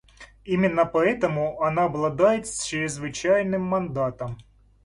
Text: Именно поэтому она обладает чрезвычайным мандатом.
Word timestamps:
Именно 0.45 0.85
поэтому 0.87 1.61
она 1.61 1.83
обладает 1.83 2.45
чрезвычайным 2.49 3.61
мандатом. 3.61 4.35